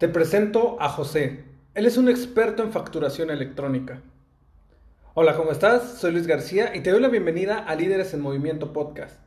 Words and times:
Te 0.00 0.08
presento 0.08 0.78
a 0.80 0.88
José. 0.88 1.44
Él 1.74 1.84
es 1.84 1.98
un 1.98 2.08
experto 2.08 2.62
en 2.62 2.72
facturación 2.72 3.28
electrónica. 3.28 4.00
Hola, 5.12 5.36
¿cómo 5.36 5.50
estás? 5.50 5.98
Soy 5.98 6.12
Luis 6.12 6.26
García 6.26 6.74
y 6.74 6.80
te 6.80 6.90
doy 6.90 7.02
la 7.02 7.08
bienvenida 7.08 7.58
a 7.58 7.74
Líderes 7.74 8.14
en 8.14 8.22
Movimiento 8.22 8.72
Podcast. 8.72 9.20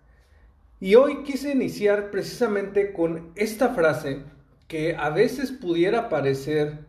Y 0.80 0.96
hoy 0.96 1.22
quise 1.22 1.52
iniciar 1.52 2.10
precisamente 2.10 2.92
con 2.92 3.34
esta 3.36 3.76
frase 3.76 4.24
que 4.68 4.96
a 4.96 5.12
veces 5.12 5.52
pudiera 5.52 6.10
parecer 6.10 6.80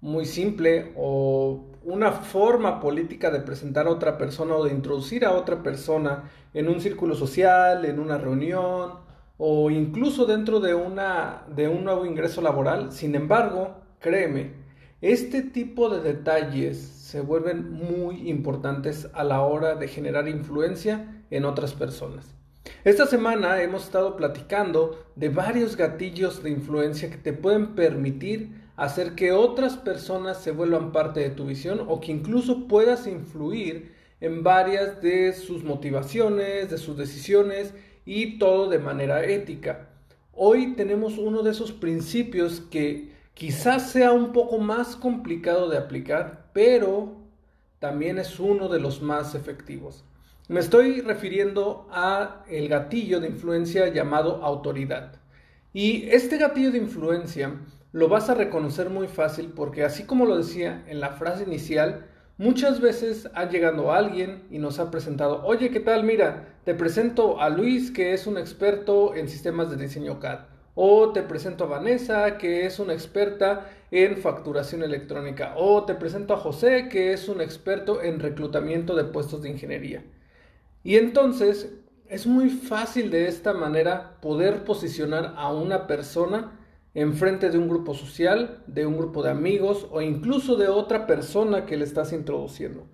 muy 0.00 0.24
simple 0.24 0.92
o 0.94 1.64
una 1.82 2.12
forma 2.12 2.78
política 2.78 3.32
de 3.32 3.40
presentar 3.40 3.88
a 3.88 3.90
otra 3.90 4.18
persona 4.18 4.54
o 4.54 4.62
de 4.62 4.72
introducir 4.72 5.24
a 5.24 5.32
otra 5.32 5.64
persona 5.64 6.30
en 6.54 6.68
un 6.68 6.80
círculo 6.80 7.16
social, 7.16 7.84
en 7.86 7.98
una 7.98 8.18
reunión 8.18 9.02
o 9.44 9.72
incluso 9.72 10.24
dentro 10.24 10.60
de, 10.60 10.72
una, 10.72 11.42
de 11.48 11.66
un 11.66 11.82
nuevo 11.82 12.06
ingreso 12.06 12.40
laboral. 12.40 12.92
Sin 12.92 13.16
embargo, 13.16 13.74
créeme, 13.98 14.52
este 15.00 15.42
tipo 15.42 15.88
de 15.88 16.00
detalles 16.00 16.78
se 16.78 17.20
vuelven 17.22 17.72
muy 17.72 18.30
importantes 18.30 19.08
a 19.14 19.24
la 19.24 19.40
hora 19.40 19.74
de 19.74 19.88
generar 19.88 20.28
influencia 20.28 21.24
en 21.32 21.44
otras 21.44 21.74
personas. 21.74 22.36
Esta 22.84 23.04
semana 23.06 23.60
hemos 23.62 23.82
estado 23.82 24.16
platicando 24.16 25.04
de 25.16 25.28
varios 25.28 25.76
gatillos 25.76 26.44
de 26.44 26.50
influencia 26.50 27.10
que 27.10 27.16
te 27.16 27.32
pueden 27.32 27.74
permitir 27.74 28.62
hacer 28.76 29.16
que 29.16 29.32
otras 29.32 29.76
personas 29.76 30.40
se 30.40 30.52
vuelvan 30.52 30.92
parte 30.92 31.18
de 31.18 31.30
tu 31.30 31.46
visión 31.46 31.84
o 31.88 32.00
que 32.00 32.12
incluso 32.12 32.68
puedas 32.68 33.08
influir 33.08 33.92
en 34.20 34.44
varias 34.44 35.02
de 35.02 35.32
sus 35.32 35.64
motivaciones, 35.64 36.70
de 36.70 36.78
sus 36.78 36.96
decisiones 36.96 37.74
y 38.04 38.38
todo 38.38 38.68
de 38.68 38.78
manera 38.78 39.24
ética. 39.24 39.88
Hoy 40.32 40.74
tenemos 40.74 41.18
uno 41.18 41.42
de 41.42 41.50
esos 41.50 41.72
principios 41.72 42.60
que 42.60 43.12
quizás 43.34 43.90
sea 43.90 44.12
un 44.12 44.32
poco 44.32 44.58
más 44.58 44.96
complicado 44.96 45.68
de 45.68 45.78
aplicar, 45.78 46.46
pero 46.52 47.16
también 47.78 48.18
es 48.18 48.38
uno 48.40 48.68
de 48.68 48.80
los 48.80 49.02
más 49.02 49.34
efectivos. 49.34 50.04
Me 50.48 50.60
estoy 50.60 51.00
refiriendo 51.00 51.86
a 51.90 52.44
el 52.48 52.68
gatillo 52.68 53.20
de 53.20 53.28
influencia 53.28 53.88
llamado 53.88 54.44
autoridad. 54.44 55.20
Y 55.72 56.08
este 56.10 56.36
gatillo 56.36 56.70
de 56.70 56.78
influencia 56.78 57.54
lo 57.92 58.08
vas 58.08 58.28
a 58.28 58.34
reconocer 58.34 58.90
muy 58.90 59.08
fácil 59.08 59.52
porque 59.54 59.84
así 59.84 60.04
como 60.04 60.26
lo 60.26 60.36
decía 60.36 60.84
en 60.88 61.00
la 61.00 61.10
frase 61.10 61.44
inicial, 61.44 62.06
muchas 62.42 62.80
veces 62.80 63.28
ha 63.34 63.48
llegado 63.48 63.92
alguien 63.92 64.42
y 64.50 64.58
nos 64.58 64.80
ha 64.80 64.90
presentado, 64.90 65.44
oye, 65.44 65.70
¿qué 65.70 65.78
tal? 65.78 66.02
Mira, 66.02 66.56
te 66.64 66.74
presento 66.74 67.40
a 67.40 67.48
Luis 67.48 67.92
que 67.92 68.14
es 68.14 68.26
un 68.26 68.36
experto 68.36 69.14
en 69.14 69.28
sistemas 69.28 69.70
de 69.70 69.76
diseño 69.76 70.18
CAD. 70.18 70.40
O 70.74 71.12
te 71.12 71.22
presento 71.22 71.64
a 71.64 71.68
Vanessa, 71.68 72.38
que 72.38 72.66
es 72.66 72.80
una 72.80 72.94
experta 72.94 73.70
en 73.92 74.16
facturación 74.16 74.82
electrónica. 74.82 75.54
O 75.56 75.84
te 75.84 75.94
presento 75.94 76.34
a 76.34 76.38
José, 76.38 76.88
que 76.88 77.12
es 77.12 77.28
un 77.28 77.40
experto 77.40 78.02
en 78.02 78.18
reclutamiento 78.18 78.96
de 78.96 79.04
puestos 79.04 79.42
de 79.42 79.50
ingeniería. 79.50 80.02
Y 80.82 80.96
entonces 80.96 81.72
es 82.08 82.26
muy 82.26 82.50
fácil 82.50 83.12
de 83.12 83.28
esta 83.28 83.52
manera 83.52 84.16
poder 84.20 84.64
posicionar 84.64 85.34
a 85.36 85.52
una 85.52 85.86
persona 85.86 86.58
enfrente 86.94 87.50
de 87.50 87.58
un 87.58 87.68
grupo 87.68 87.94
social, 87.94 88.62
de 88.66 88.86
un 88.86 88.98
grupo 88.98 89.22
de 89.22 89.30
amigos 89.30 89.86
o 89.90 90.02
incluso 90.02 90.56
de 90.56 90.68
otra 90.68 91.06
persona 91.06 91.64
que 91.64 91.76
le 91.76 91.84
estás 91.84 92.12
introduciendo. 92.12 92.86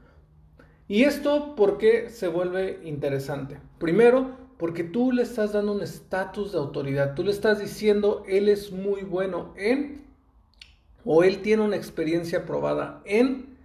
¿Y 0.87 1.05
esto 1.05 1.55
por 1.55 1.79
qué 1.79 2.09
se 2.09 2.29
vuelve 2.29 2.81
interesante? 2.85 3.61
Primero, 3.79 4.37
porque 4.57 4.85
tú 4.85 5.13
le 5.13 5.23
estás 5.23 5.53
dando 5.53 5.73
un 5.73 5.83
estatus 5.83 6.53
de 6.53 6.59
autoridad, 6.59 7.15
tú 7.15 7.25
le 7.25 7.31
estás 7.31 7.61
diciendo, 7.61 8.25
él 8.27 8.49
es 8.49 8.73
muy 8.73 9.03
bueno 9.03 9.53
en, 9.57 10.07
o 11.05 11.23
él 11.25 11.43
tiene 11.43 11.63
una 11.63 11.77
experiencia 11.77 12.47
probada 12.47 13.03
en, 13.05 13.57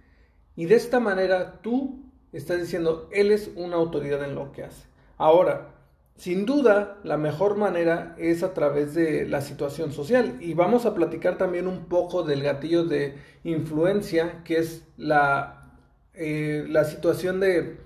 y 0.56 0.66
de 0.66 0.76
esta 0.76 1.00
manera 1.00 1.60
tú 1.62 2.04
estás 2.32 2.60
diciendo, 2.60 3.08
él 3.12 3.32
es 3.32 3.50
una 3.56 3.76
autoridad 3.76 4.22
en 4.24 4.34
lo 4.34 4.52
que 4.52 4.64
hace. 4.64 4.86
Ahora, 5.16 5.73
sin 6.16 6.46
duda, 6.46 6.98
la 7.02 7.16
mejor 7.16 7.56
manera 7.56 8.14
es 8.18 8.42
a 8.42 8.54
través 8.54 8.94
de 8.94 9.26
la 9.26 9.40
situación 9.40 9.92
social. 9.92 10.36
Y 10.40 10.54
vamos 10.54 10.86
a 10.86 10.94
platicar 10.94 11.38
también 11.38 11.66
un 11.66 11.86
poco 11.86 12.22
del 12.22 12.42
gatillo 12.42 12.84
de 12.84 13.16
influencia, 13.42 14.42
que 14.44 14.58
es 14.58 14.84
la, 14.96 15.72
eh, 16.14 16.64
la 16.68 16.84
situación 16.84 17.40
de 17.40 17.78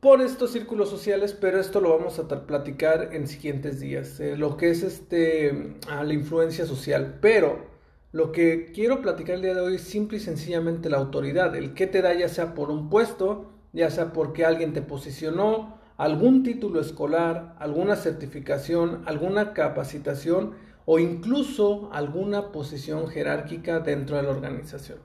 por 0.00 0.22
estos 0.22 0.52
círculos 0.52 0.88
sociales, 0.88 1.36
pero 1.38 1.60
esto 1.60 1.80
lo 1.80 1.90
vamos 1.96 2.18
a 2.18 2.26
platicar 2.46 3.10
en 3.12 3.28
siguientes 3.28 3.80
días, 3.80 4.18
eh, 4.18 4.36
lo 4.36 4.56
que 4.56 4.70
es 4.70 4.82
este, 4.82 5.76
la 5.86 6.12
influencia 6.12 6.66
social. 6.66 7.18
Pero 7.20 7.66
lo 8.12 8.32
que 8.32 8.72
quiero 8.74 9.02
platicar 9.02 9.36
el 9.36 9.42
día 9.42 9.54
de 9.54 9.60
hoy 9.60 9.74
es 9.76 9.82
simple 9.82 10.16
y 10.16 10.20
sencillamente 10.20 10.90
la 10.90 10.96
autoridad, 10.96 11.54
el 11.54 11.74
que 11.74 11.86
te 11.86 12.02
da 12.02 12.14
ya 12.14 12.28
sea 12.28 12.54
por 12.54 12.70
un 12.70 12.88
puesto, 12.90 13.52
ya 13.72 13.90
sea 13.90 14.12
porque 14.12 14.44
alguien 14.44 14.72
te 14.72 14.82
posicionó, 14.82 15.78
algún 16.00 16.42
título 16.42 16.80
escolar, 16.80 17.54
alguna 17.58 17.94
certificación, 17.94 19.02
alguna 19.04 19.52
capacitación 19.52 20.54
o 20.86 20.98
incluso 20.98 21.90
alguna 21.92 22.52
posición 22.52 23.08
jerárquica 23.08 23.80
dentro 23.80 24.16
de 24.16 24.22
la 24.22 24.30
organización. 24.30 24.96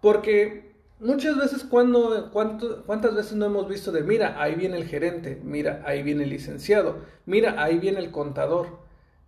Porque 0.00 0.74
muchas 0.98 1.36
veces 1.36 1.62
cuando, 1.62 2.32
¿cuántas 2.32 3.14
veces 3.14 3.34
no 3.34 3.46
hemos 3.46 3.68
visto 3.68 3.92
de, 3.92 4.02
mira, 4.02 4.42
ahí 4.42 4.56
viene 4.56 4.78
el 4.78 4.88
gerente, 4.88 5.40
mira, 5.44 5.80
ahí 5.86 6.02
viene 6.02 6.24
el 6.24 6.30
licenciado, 6.30 6.96
mira, 7.24 7.62
ahí 7.62 7.78
viene 7.78 8.00
el 8.00 8.10
contador, 8.10 8.80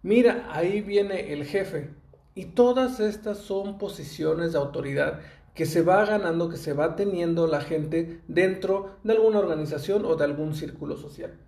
mira, 0.03 0.49
ahí 0.51 0.81
viene 0.81 1.33
el 1.33 1.45
jefe? 1.45 1.91
Y 2.35 2.47
todas 2.47 2.99
estas 2.99 3.39
son 3.39 3.79
posiciones 3.79 4.51
de 4.51 4.59
autoridad 4.59 5.21
que 5.55 5.67
se 5.67 5.83
va 5.83 6.05
ganando, 6.05 6.49
que 6.49 6.57
se 6.57 6.73
va 6.73 6.97
teniendo 6.97 7.47
la 7.47 7.61
gente 7.61 8.21
dentro 8.29 8.97
de 9.05 9.13
alguna 9.13 9.39
organización 9.39 10.05
o 10.05 10.17
de 10.17 10.25
algún 10.25 10.55
círculo 10.55 10.97
social. 10.97 11.39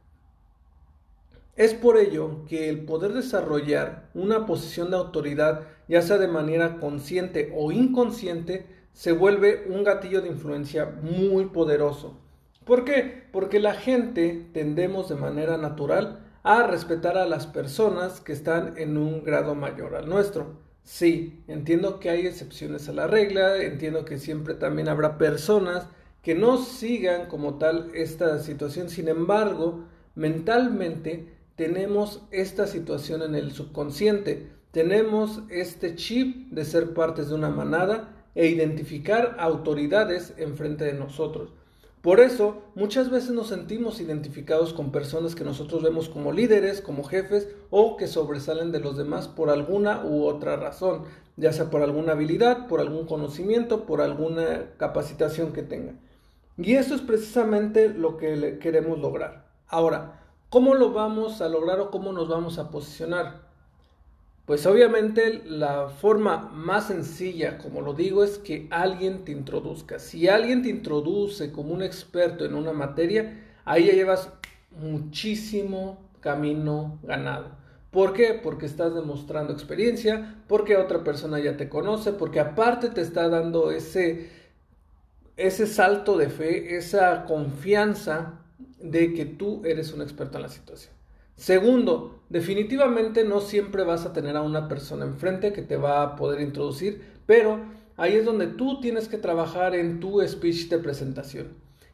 Es 1.57 1.73
por 1.73 1.97
ello 1.97 2.45
que 2.47 2.69
el 2.69 2.85
poder 2.85 3.15
desarrollar 3.15 4.11
una 4.15 4.47
posición 4.47 4.91
de 4.91 4.97
autoridad, 4.97 5.63
ya 5.89 6.03
sea 6.03 6.19
de 6.19 6.29
manera 6.29 6.79
consciente 6.79 7.53
o 7.57 7.73
inconsciente, 7.73 8.67
se 8.93 9.13
vuelve 9.13 9.67
un 9.69 9.83
gatillo 9.83 10.21
de 10.21 10.29
influencia 10.29 10.87
muy 11.03 11.47
poderoso. 11.47 12.19
¿Por 12.65 12.85
qué? 12.85 13.25
Porque 13.33 13.59
la 13.59 13.75
gente 13.75 14.49
tendemos 14.53 15.09
de 15.09 15.17
manera 15.17 15.57
natural 15.57 16.25
a 16.43 16.63
respetar 16.63 17.17
a 17.17 17.27
las 17.27 17.47
personas 17.47 18.21
que 18.21 18.33
están 18.33 18.77
en 18.77 18.97
un 18.97 19.25
grado 19.25 19.55
mayor 19.55 19.95
al 19.97 20.09
nuestro. 20.09 20.66
Sí, 20.87 21.43
entiendo 21.49 21.99
que 21.99 22.11
hay 22.11 22.29
excepciones 22.29 22.89
a 22.89 22.93
la 22.93 23.09
regla, 23.09 23.61
entiendo 23.61 24.05
que 24.05 24.19
siempre 24.19 24.55
también 24.55 24.89
habrá 24.89 25.19
personas 25.19 25.89
que 26.23 26.37
no 26.37 26.59
sigan 26.59 27.27
como 27.27 27.59
tal 27.59 27.91
esta 27.93 28.39
situación, 28.39 28.89
sin 28.89 29.09
embargo, 29.09 29.85
mentalmente 30.15 31.35
tenemos 31.57 32.23
esta 32.31 32.69
situación 32.69 33.23
en 33.23 33.35
el 33.35 33.51
subconsciente, 33.51 34.49
tenemos 34.71 35.43
este 35.51 35.97
chip 35.97 36.53
de 36.53 36.65
ser 36.65 36.95
partes 36.95 37.31
de 37.31 37.35
una 37.35 37.51
manada 37.51 38.29
e 38.37 38.47
identificar 38.47 39.35
autoridades 39.41 40.35
enfrente 40.37 40.85
de 40.85 40.95
nosotros. 40.95 41.51
Por 42.03 42.21
eso, 42.21 42.63
muchas 42.75 43.11
veces 43.11 43.31
nos 43.31 43.49
sentimos 43.49 44.01
identificados 44.01 44.73
con 44.73 44.93
personas 44.93 45.35
que 45.35 45.43
nosotros 45.43 45.83
vemos 45.83 46.09
como 46.09 46.33
líderes, 46.33 46.81
como 46.81 47.03
jefes 47.03 47.49
o 47.71 47.97
que 47.97 48.07
sobresalen 48.07 48.71
de 48.71 48.81
los 48.81 48.97
demás 48.97 49.27
por 49.27 49.51
alguna 49.51 50.05
u 50.05 50.25
otra 50.25 50.57
razón, 50.57 51.03
ya 51.37 51.53
sea 51.53 51.69
por 51.69 51.83
alguna 51.83 52.13
habilidad, 52.13 52.69
por 52.69 52.81
algún 52.81 53.07
conocimiento, 53.07 53.87
por 53.87 54.01
alguna 54.01 54.71
capacitación 54.77 55.53
que 55.53 55.63
tengan. 55.63 56.01
Y 56.59 56.75
eso 56.75 56.95
es 56.95 57.01
precisamente 57.01 57.89
lo 57.89 58.17
que 58.17 58.59
queremos 58.61 58.99
lograr. 58.99 59.49
Ahora, 59.67 60.23
¿cómo 60.49 60.75
lo 60.75 60.93
vamos 60.93 61.41
a 61.41 61.49
lograr 61.49 61.81
o 61.81 61.91
cómo 61.91 62.13
nos 62.13 62.29
vamos 62.29 62.59
a 62.59 62.71
posicionar? 62.71 63.46
Pues 64.47 64.65
obviamente 64.65 65.43
la 65.45 65.89
forma 65.89 66.37
más 66.37 66.87
sencilla, 66.87 67.59
como 67.59 67.81
lo 67.81 67.95
digo, 67.95 68.23
es 68.23 68.39
que 68.39 68.69
alguien 68.71 69.25
te 69.25 69.33
introduzca. 69.33 69.99
Si 69.99 70.29
alguien 70.29 70.63
te 70.63 70.69
introduce 70.69 71.51
como 71.51 71.75
un 71.75 71.83
experto 71.83 72.45
en 72.45 72.55
una 72.55 72.73
materia, 72.73 73.45
ahí 73.65 73.87
ya 73.87 73.93
llevas 73.93 74.31
muchísimo 74.71 75.99
camino 76.21 77.01
ganado. 77.03 77.57
¿Por 77.91 78.13
qué? 78.13 78.39
Porque 78.41 78.67
estás 78.67 78.95
demostrando 78.95 79.53
experiencia, 79.53 80.37
porque 80.47 80.77
otra 80.77 81.03
persona 81.03 81.41
ya 81.41 81.57
te 81.57 81.69
conoce, 81.69 82.13
porque 82.13 82.39
aparte 82.39 82.91
te 82.91 83.01
está 83.01 83.29
dando 83.29 83.73
ese, 83.73 84.31
ese 85.37 85.67
salto 85.67 86.17
de 86.17 86.29
fe, 86.29 86.77
esa 86.77 87.25
confianza 87.25 88.41
de 88.79 89.13
que 89.13 89.25
tú 89.25 89.63
eres 89.65 89.93
un 89.93 90.03
experto 90.03 90.39
en 90.39 90.43
la 90.43 90.49
situación. 90.51 90.96
Segundo, 91.37 92.21
definitivamente 92.31 93.23
no 93.23 93.41
siempre 93.41 93.85
vas 93.85 94.07
a 94.07 94.13
tener 94.15 94.37
a 94.37 94.43
una 94.43 94.69
persona 94.69 95.05
enfrente 95.05 95.53
que 95.53 95.61
te 95.61 95.77
va 95.77 96.03
a 96.03 96.17
poder 96.17 96.41
introducir, 96.41 97.03
pero 97.27 97.61
ahí 97.99 98.15
es 98.15 98.25
donde 98.25 98.47
tú 98.47 98.81
tienes 98.81 99.07
que 99.07 99.19
trabajar 99.19 99.75
en 99.75 100.01
tu 100.01 100.27
speech 100.27 100.69
de 100.69 100.79
presentación. 100.79 101.49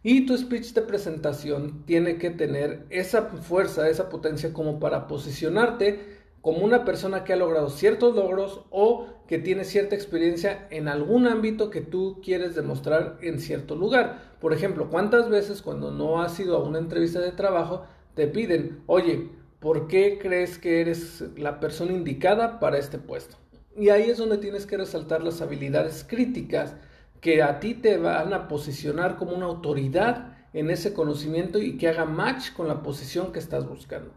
Y 0.04 0.26
tu 0.26 0.36
speech 0.36 0.72
de 0.74 0.82
presentación 0.82 1.84
tiene 1.86 2.18
que 2.18 2.30
tener 2.30 2.86
esa 2.90 3.22
fuerza, 3.22 3.88
esa 3.88 4.08
potencia 4.08 4.52
como 4.52 4.78
para 4.78 5.08
posicionarte 5.08 6.22
como 6.40 6.64
una 6.64 6.84
persona 6.84 7.22
que 7.22 7.32
ha 7.32 7.36
logrado 7.36 7.70
ciertos 7.70 8.16
logros 8.16 8.62
o 8.70 9.06
que 9.28 9.38
tiene 9.38 9.64
cierta 9.64 9.94
experiencia 9.94 10.66
en 10.70 10.88
algún 10.88 11.28
ámbito 11.28 11.70
que 11.70 11.80
tú 11.80 12.20
quieres 12.22 12.56
demostrar 12.56 13.16
en 13.22 13.38
cierto 13.38 13.76
lugar. 13.76 14.32
Por 14.40 14.52
ejemplo, 14.52 14.90
¿cuántas 14.90 15.30
veces 15.30 15.62
cuando 15.62 15.92
no 15.92 16.20
has 16.20 16.38
ido 16.40 16.56
a 16.56 16.64
una 16.64 16.78
entrevista 16.78 17.20
de 17.20 17.30
trabajo 17.30 17.84
te 18.14 18.26
piden, 18.26 18.82
oye, 18.86 19.28
¿por 19.60 19.88
qué 19.88 20.18
crees 20.20 20.58
que 20.58 20.80
eres 20.80 21.24
la 21.36 21.60
persona 21.60 21.92
indicada 21.92 22.60
para 22.60 22.78
este 22.78 22.98
puesto? 22.98 23.36
Y 23.76 23.88
ahí 23.88 24.10
es 24.10 24.18
donde 24.18 24.38
tienes 24.38 24.66
que 24.66 24.76
resaltar 24.76 25.22
las 25.22 25.40
habilidades 25.40 26.04
críticas 26.06 26.74
que 27.20 27.42
a 27.42 27.60
ti 27.60 27.74
te 27.74 27.96
van 27.96 28.34
a 28.34 28.48
posicionar 28.48 29.16
como 29.16 29.32
una 29.32 29.46
autoridad 29.46 30.36
en 30.52 30.70
ese 30.70 30.92
conocimiento 30.92 31.58
y 31.58 31.78
que 31.78 31.88
haga 31.88 32.04
match 32.04 32.52
con 32.52 32.68
la 32.68 32.82
posición 32.82 33.32
que 33.32 33.38
estás 33.38 33.66
buscando. 33.66 34.12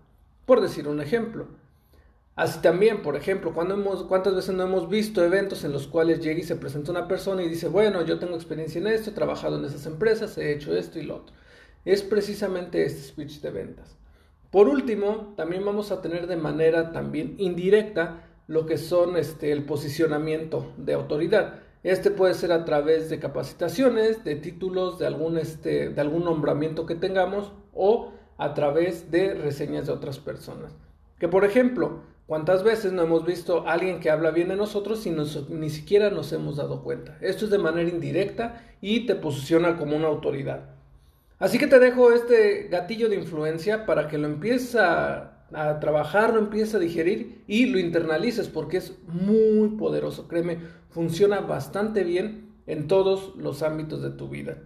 Por 0.45 0.59
decir 0.59 0.87
un 0.87 0.99
ejemplo. 0.99 1.47
Así 2.35 2.59
también, 2.59 3.01
por 3.01 3.15
ejemplo, 3.15 3.53
cuando 3.53 4.07
¿cuántas 4.09 4.35
veces 4.35 4.53
no 4.53 4.63
hemos 4.63 4.89
visto 4.89 5.23
eventos 5.23 5.63
en 5.63 5.71
los 5.71 5.87
cuales 5.87 6.19
llega 6.19 6.39
y 6.39 6.43
se 6.43 6.57
presenta 6.57 6.91
una 6.91 7.07
persona 7.07 7.43
y 7.43 7.47
dice, 7.47 7.69
bueno, 7.69 8.03
yo 8.03 8.19
tengo 8.19 8.35
experiencia 8.35 8.81
en 8.81 8.87
esto, 8.87 9.11
he 9.11 9.13
trabajado 9.13 9.57
en 9.57 9.63
esas 9.63 9.85
empresas, 9.85 10.37
he 10.37 10.51
hecho 10.51 10.75
esto 10.75 10.99
y 10.99 11.03
lo 11.03 11.17
otro? 11.17 11.33
Es 11.85 12.01
precisamente 12.01 12.83
este 12.83 13.03
speech 13.03 13.41
de 13.41 13.51
ventas. 13.51 13.95
Por 14.49 14.67
último, 14.67 15.33
también 15.37 15.63
vamos 15.63 15.91
a 15.91 16.01
tener 16.01 16.27
de 16.27 16.35
manera 16.35 16.91
también 16.91 17.35
indirecta 17.37 18.23
lo 18.47 18.65
que 18.65 18.77
son 18.77 19.17
este, 19.17 19.51
el 19.51 19.65
posicionamiento 19.65 20.73
de 20.77 20.93
autoridad. 20.93 21.59
Este 21.83 22.09
puede 22.09 22.33
ser 22.33 22.51
a 22.51 22.65
través 22.65 23.09
de 23.11 23.19
capacitaciones, 23.19 24.23
de 24.23 24.35
títulos, 24.35 24.97
de 24.97 25.05
algún, 25.05 25.37
este, 25.37 25.89
de 25.89 26.01
algún 26.01 26.23
nombramiento 26.23 26.87
que 26.87 26.95
tengamos 26.95 27.51
o 27.73 28.11
a 28.37 28.55
través 28.55 29.11
de 29.11 29.35
reseñas 29.35 29.85
de 29.85 29.93
otras 29.93 30.17
personas. 30.17 30.75
Que 31.19 31.27
por 31.27 31.45
ejemplo, 31.45 32.01
¿cuántas 32.25 32.63
veces 32.63 32.91
no 32.91 33.03
hemos 33.03 33.25
visto 33.25 33.67
a 33.67 33.73
alguien 33.73 33.99
que 33.99 34.09
habla 34.09 34.31
bien 34.31 34.47
de 34.47 34.55
nosotros 34.55 35.05
y 35.05 35.11
ni 35.11 35.69
siquiera 35.69 36.09
nos 36.09 36.33
hemos 36.33 36.55
dado 36.55 36.83
cuenta? 36.83 37.17
Esto 37.21 37.45
es 37.45 37.51
de 37.51 37.59
manera 37.59 37.89
indirecta 37.89 38.63
y 38.81 39.05
te 39.05 39.15
posiciona 39.15 39.77
como 39.77 39.95
una 39.95 40.07
autoridad. 40.07 40.74
Así 41.39 41.57
que 41.57 41.67
te 41.67 41.79
dejo 41.79 42.11
este 42.11 42.69
gatillo 42.69 43.09
de 43.09 43.17
influencia 43.17 43.85
para 43.85 44.07
que 44.07 44.17
lo 44.17 44.27
empieces 44.27 44.75
a, 44.75 45.31
trabajar, 45.79 46.33
lo 46.33 46.39
empieces 46.39 46.75
a 46.75 46.79
digerir 46.79 47.43
y 47.47 47.67
lo 47.67 47.79
internalices 47.79 48.49
porque 48.49 48.77
es 48.77 48.97
muy 49.07 49.69
poderoso. 49.77 50.27
Créeme, 50.27 50.59
funciona 50.89 51.39
bastante 51.41 52.03
bien 52.03 52.55
en 52.67 52.87
todos 52.87 53.35
los 53.37 53.61
ámbitos 53.61 54.01
de 54.01 54.09
tu 54.09 54.27
vida, 54.27 54.57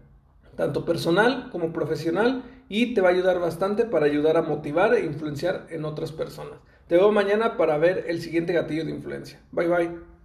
tanto 0.56 0.86
personal 0.86 1.50
como 1.51 1.74
profesional 1.74 2.44
y 2.69 2.94
te 2.94 3.01
va 3.01 3.10
a 3.10 3.12
ayudar 3.12 3.39
bastante 3.39 3.86
para 3.86 4.06
ayudar 4.06 4.38
a 4.38 4.42
motivar 4.42 4.94
e 4.94 5.06
influenciar 5.06 5.68
en 5.69 5.86
otras 5.86 6.12
personas. 6.12 6.60
Te 6.88 6.95
veo 6.95 7.12
mañana 7.12 7.57
para 7.57 7.77
ver 7.77 8.06
el 8.07 8.21
siguiente 8.21 8.54
gatillo 8.54 8.86
de 8.86 8.92
influencia. 8.92 9.39
Bye 9.51 9.68
bye. 9.68 10.19